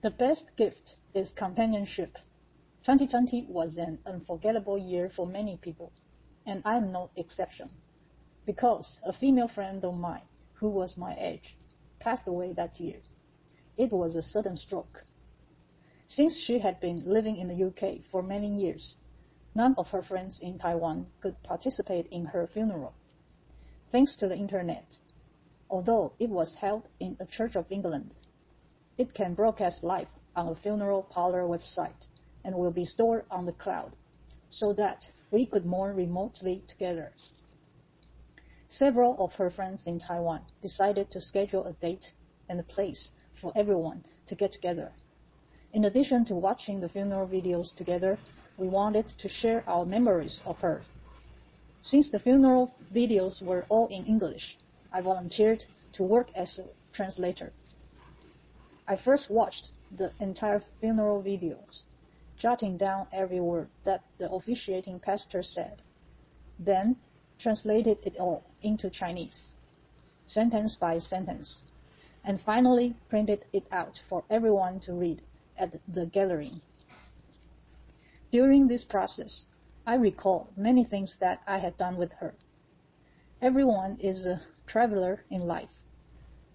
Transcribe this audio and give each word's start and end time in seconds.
The 0.00 0.10
best 0.12 0.54
gift 0.54 0.94
is 1.12 1.32
companionship. 1.32 2.18
2020 2.84 3.46
was 3.48 3.78
an 3.78 3.98
unforgettable 4.06 4.78
year 4.78 5.10
for 5.10 5.26
many 5.26 5.56
people, 5.56 5.90
and 6.46 6.62
I 6.64 6.76
am 6.76 6.92
no 6.92 7.10
exception. 7.16 7.68
Because 8.46 9.00
a 9.02 9.12
female 9.12 9.48
friend 9.48 9.84
of 9.84 9.96
mine, 9.96 10.22
who 10.54 10.68
was 10.68 10.96
my 10.96 11.16
age, 11.18 11.56
passed 11.98 12.28
away 12.28 12.52
that 12.52 12.78
year. 12.78 13.00
It 13.76 13.92
was 13.92 14.14
a 14.14 14.22
sudden 14.22 14.56
stroke. 14.56 15.04
Since 16.06 16.38
she 16.38 16.60
had 16.60 16.78
been 16.78 17.00
living 17.04 17.34
in 17.34 17.48
the 17.48 17.64
UK 17.66 18.04
for 18.08 18.22
many 18.22 18.46
years, 18.46 18.94
none 19.56 19.74
of 19.76 19.88
her 19.88 20.02
friends 20.02 20.38
in 20.38 20.58
Taiwan 20.58 21.08
could 21.20 21.42
participate 21.42 22.06
in 22.12 22.26
her 22.26 22.46
funeral. 22.46 22.94
Thanks 23.90 24.14
to 24.18 24.28
the 24.28 24.36
internet, 24.36 24.96
although 25.68 26.12
it 26.20 26.30
was 26.30 26.54
held 26.54 26.88
in 27.00 27.16
the 27.16 27.26
Church 27.26 27.56
of 27.56 27.66
England, 27.68 28.14
it 28.98 29.14
can 29.14 29.32
broadcast 29.34 29.84
live 29.84 30.08
on 30.34 30.48
a 30.48 30.54
funeral 30.56 31.04
parlor 31.04 31.44
website 31.44 32.06
and 32.44 32.54
will 32.54 32.72
be 32.72 32.84
stored 32.84 33.24
on 33.30 33.46
the 33.46 33.52
cloud 33.52 33.92
so 34.50 34.72
that 34.72 35.04
we 35.30 35.46
could 35.46 35.64
mourn 35.64 35.96
remotely 35.96 36.64
together. 36.68 37.12
Several 38.66 39.16
of 39.18 39.32
her 39.34 39.50
friends 39.50 39.86
in 39.86 39.98
Taiwan 39.98 40.42
decided 40.60 41.10
to 41.10 41.20
schedule 41.20 41.64
a 41.64 41.72
date 41.74 42.12
and 42.48 42.58
a 42.58 42.64
place 42.64 43.10
for 43.40 43.52
everyone 43.56 44.04
to 44.26 44.34
get 44.34 44.52
together. 44.52 44.92
In 45.72 45.84
addition 45.84 46.24
to 46.26 46.34
watching 46.34 46.80
the 46.80 46.88
funeral 46.88 47.28
videos 47.28 47.74
together, 47.74 48.18
we 48.56 48.68
wanted 48.68 49.06
to 49.18 49.28
share 49.28 49.62
our 49.68 49.84
memories 49.84 50.42
of 50.44 50.58
her. 50.58 50.82
Since 51.82 52.10
the 52.10 52.18
funeral 52.18 52.74
videos 52.92 53.42
were 53.42 53.64
all 53.68 53.86
in 53.88 54.04
English, 54.06 54.58
I 54.92 55.02
volunteered 55.02 55.64
to 55.92 56.02
work 56.02 56.28
as 56.34 56.58
a 56.58 56.64
translator. 56.92 57.52
I 58.90 58.96
first 58.96 59.28
watched 59.28 59.72
the 59.94 60.12
entire 60.18 60.62
funeral 60.80 61.22
videos, 61.22 61.84
jotting 62.38 62.78
down 62.78 63.06
every 63.12 63.38
word 63.38 63.68
that 63.84 64.02
the 64.16 64.32
officiating 64.32 64.98
pastor 64.98 65.42
said, 65.42 65.82
then 66.58 66.96
translated 67.38 67.98
it 68.06 68.16
all 68.16 68.44
into 68.62 68.88
Chinese, 68.88 69.48
sentence 70.24 70.74
by 70.74 70.98
sentence, 71.00 71.64
and 72.24 72.40
finally 72.40 72.96
printed 73.10 73.44
it 73.52 73.66
out 73.70 74.00
for 74.08 74.24
everyone 74.30 74.80
to 74.80 74.94
read 74.94 75.20
at 75.58 75.78
the 75.86 76.06
gathering. 76.06 76.62
During 78.32 78.68
this 78.68 78.86
process, 78.86 79.44
I 79.86 79.96
recall 79.96 80.48
many 80.56 80.82
things 80.82 81.18
that 81.20 81.42
I 81.46 81.58
had 81.58 81.76
done 81.76 81.98
with 81.98 82.14
her. 82.14 82.34
Everyone 83.42 83.98
is 84.00 84.24
a 84.24 84.40
traveler 84.66 85.24
in 85.28 85.46
life. 85.46 85.82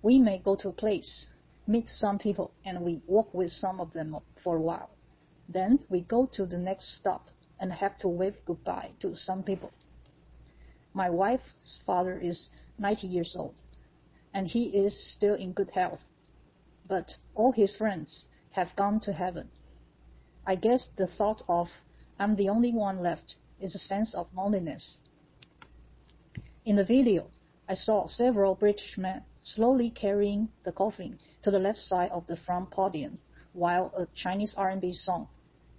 We 0.01 0.17
may 0.17 0.39
go 0.39 0.55
to 0.55 0.69
a 0.69 0.73
place, 0.73 1.27
meet 1.67 1.87
some 1.87 2.19
people, 2.19 2.51
and 2.65 2.81
we 2.81 3.01
walk 3.07 3.33
with 3.33 3.51
some 3.51 3.79
of 3.79 3.93
them 3.93 4.17
for 4.43 4.57
a 4.57 4.61
while. 4.61 4.89
Then 5.47 5.79
we 5.89 6.01
go 6.01 6.25
to 6.33 6.45
the 6.45 6.57
next 6.57 6.95
stop 6.95 7.29
and 7.59 7.71
have 7.71 7.97
to 7.99 8.07
wave 8.07 8.35
goodbye 8.45 8.91
to 8.99 9.15
some 9.15 9.43
people. 9.43 9.71
My 10.93 11.09
wife's 11.09 11.81
father 11.85 12.19
is 12.19 12.49
90 12.77 13.07
years 13.07 13.35
old, 13.37 13.55
and 14.33 14.47
he 14.47 14.65
is 14.65 15.13
still 15.13 15.35
in 15.35 15.53
good 15.53 15.71
health, 15.71 16.01
but 16.87 17.15
all 17.35 17.51
his 17.51 17.75
friends 17.75 18.25
have 18.51 18.75
gone 18.75 18.99
to 19.01 19.13
heaven. 19.13 19.49
I 20.45 20.55
guess 20.55 20.89
the 20.97 21.07
thought 21.07 21.41
of 21.47 21.69
I'm 22.19 22.35
the 22.35 22.49
only 22.49 22.73
one 22.73 23.01
left 23.01 23.37
is 23.59 23.75
a 23.75 23.79
sense 23.79 24.13
of 24.13 24.27
loneliness. 24.35 24.97
In 26.65 26.75
the 26.75 26.85
video, 26.85 27.29
I 27.67 27.73
saw 27.73 28.07
several 28.07 28.55
British 28.55 28.97
men 28.97 29.23
slowly 29.43 29.89
carrying 29.89 30.49
the 30.63 30.71
coffin 30.71 31.19
to 31.43 31.51
the 31.51 31.59
left 31.59 31.79
side 31.79 32.09
of 32.11 32.25
the 32.27 32.37
front 32.37 32.71
podium 32.71 33.19
while 33.51 33.93
a 33.95 34.07
Chinese 34.15 34.55
R&B 34.57 34.93
song, 34.93 35.27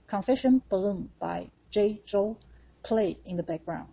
Confession 0.06 0.62
Balloon 0.68 1.10
by 1.18 1.50
Jay 1.70 2.00
Chou, 2.06 2.36
played 2.82 3.18
in 3.24 3.36
the 3.36 3.42
background. 3.42 3.88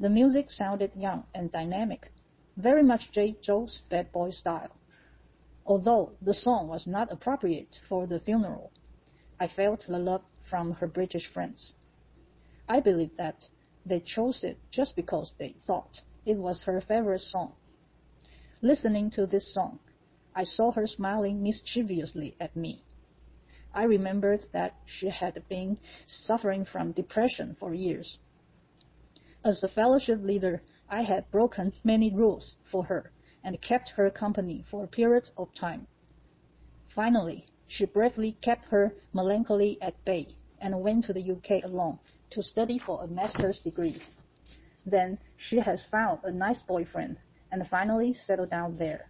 The 0.00 0.10
music 0.10 0.50
sounded 0.50 0.90
young 0.96 1.24
and 1.34 1.52
dynamic, 1.52 2.10
very 2.56 2.82
much 2.82 3.12
Jay 3.12 3.36
Chou's 3.40 3.82
bad 3.88 4.10
boy 4.10 4.30
style. 4.30 4.74
Although 5.64 6.12
the 6.20 6.34
song 6.34 6.66
was 6.66 6.86
not 6.86 7.12
appropriate 7.12 7.78
for 7.88 8.06
the 8.06 8.18
funeral, 8.18 8.72
I 9.38 9.46
felt 9.46 9.84
the 9.86 9.98
love 9.98 10.22
from 10.48 10.72
her 10.72 10.88
British 10.88 11.30
friends. 11.32 11.74
I 12.68 12.80
believe 12.80 13.16
that 13.16 13.48
they 13.84 14.00
chose 14.00 14.42
it 14.42 14.58
just 14.70 14.96
because 14.96 15.34
they 15.38 15.54
thought 15.66 16.00
it 16.24 16.38
was 16.38 16.62
her 16.62 16.80
favorite 16.80 17.20
song. 17.20 17.52
Listening 18.64 19.10
to 19.10 19.26
this 19.26 19.52
song, 19.52 19.80
I 20.36 20.44
saw 20.44 20.70
her 20.70 20.86
smiling 20.86 21.42
mischievously 21.42 22.36
at 22.38 22.54
me. 22.54 22.84
I 23.74 23.82
remembered 23.82 24.44
that 24.52 24.76
she 24.86 25.08
had 25.08 25.42
been 25.48 25.80
suffering 26.06 26.64
from 26.64 26.92
depression 26.92 27.56
for 27.58 27.74
years. 27.74 28.20
As 29.44 29.64
a 29.64 29.68
fellowship 29.68 30.20
leader, 30.22 30.62
I 30.88 31.02
had 31.02 31.28
broken 31.32 31.72
many 31.82 32.14
rules 32.14 32.54
for 32.70 32.84
her 32.84 33.10
and 33.42 33.60
kept 33.60 33.88
her 33.88 34.08
company 34.10 34.64
for 34.70 34.84
a 34.84 34.86
period 34.86 35.28
of 35.36 35.52
time. 35.54 35.88
Finally, 36.94 37.46
she 37.66 37.84
bravely 37.84 38.38
kept 38.42 38.66
her 38.66 38.94
melancholy 39.12 39.76
at 39.82 40.04
bay 40.04 40.28
and 40.60 40.80
went 40.80 41.06
to 41.06 41.12
the 41.12 41.32
UK 41.32 41.64
alone 41.64 41.98
to 42.30 42.44
study 42.44 42.78
for 42.78 43.02
a 43.02 43.08
master's 43.08 43.58
degree. 43.58 44.00
Then 44.86 45.18
she 45.36 45.58
has 45.58 45.84
found 45.86 46.20
a 46.22 46.30
nice 46.30 46.62
boyfriend 46.62 47.18
and 47.52 47.68
finally 47.68 48.14
settle 48.14 48.46
down 48.46 48.78
there. 48.78 49.08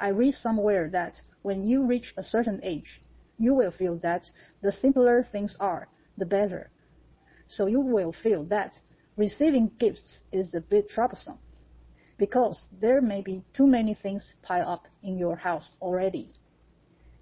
I 0.00 0.08
read 0.08 0.32
somewhere 0.32 0.88
that 0.90 1.20
when 1.42 1.64
you 1.64 1.84
reach 1.84 2.14
a 2.16 2.22
certain 2.22 2.60
age, 2.62 3.02
you 3.38 3.54
will 3.54 3.72
feel 3.72 3.98
that 3.98 4.30
the 4.62 4.72
simpler 4.72 5.24
things 5.24 5.56
are, 5.60 5.88
the 6.16 6.24
better. 6.24 6.70
So 7.48 7.66
you 7.66 7.80
will 7.80 8.12
feel 8.12 8.44
that 8.46 8.78
receiving 9.16 9.72
gifts 9.78 10.22
is 10.32 10.54
a 10.54 10.60
bit 10.60 10.88
troublesome 10.88 11.38
because 12.18 12.68
there 12.80 13.00
may 13.00 13.20
be 13.20 13.44
too 13.52 13.66
many 13.66 13.94
things 13.94 14.36
piled 14.42 14.68
up 14.68 14.86
in 15.02 15.18
your 15.18 15.36
house 15.36 15.72
already. 15.80 16.32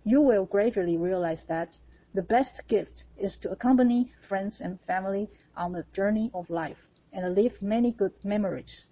You 0.04 0.20
will 0.20 0.44
gradually 0.44 0.98
realize 0.98 1.44
that 1.48 1.74
the 2.12 2.22
best 2.22 2.62
gift 2.68 3.04
is 3.16 3.38
to 3.38 3.50
accompany 3.50 4.12
friends 4.28 4.60
and 4.60 4.78
family 4.86 5.30
on 5.56 5.72
the 5.72 5.84
journey 5.92 6.30
of 6.34 6.50
life 6.50 6.78
and 7.12 7.34
leave 7.34 7.62
many 7.62 7.92
good 7.92 8.12
memories. 8.24 8.86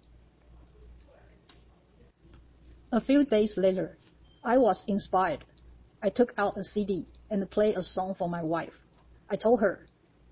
A 2.91 2.99
few 2.99 3.23
days 3.23 3.55
later, 3.55 3.99
I 4.43 4.57
was 4.57 4.83
inspired. 4.87 5.45
I 6.01 6.09
took 6.09 6.33
out 6.39 6.57
a 6.57 6.63
CD 6.63 7.05
and 7.29 7.47
played 7.51 7.77
a 7.77 7.83
song 7.83 8.15
for 8.15 8.27
my 8.27 8.41
wife. 8.41 8.73
I 9.29 9.35
told 9.35 9.59
her, 9.59 9.85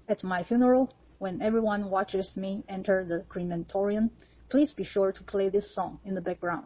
at 0.07 0.23
my 0.23 0.44
funeral, 0.44 0.91
when 1.19 1.40
everyone 1.40 1.91
watches 1.91 2.35
me 2.35 2.63
enter 2.68 3.06
the 3.06 3.23
crematorium, 3.29 4.09
please 4.50 4.73
be 4.73 4.84
sure 4.84 5.12
to 5.12 5.23
play 5.23 5.50
this 5.50 5.75
song 5.75 6.00
in 6.03 6.16
the 6.16 6.22
background, 6.22 6.66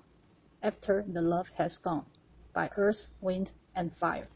After 0.64 1.04
the 1.06 1.22
Love 1.22 1.50
Has 1.56 1.78
Gone, 1.80 2.06
by 2.54 2.70
Earth, 2.78 3.08
Wind, 3.20 3.52
and 3.76 3.92
Fire. 3.98 4.30